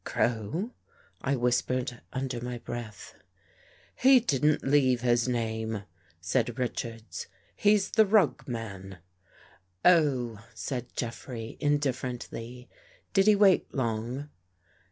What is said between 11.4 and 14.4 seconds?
indifferently." Did he wait long?